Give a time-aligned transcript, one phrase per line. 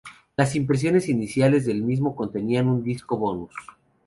[0.35, 3.53] Las impresiones iniciales del mismo contenían un disco bonus.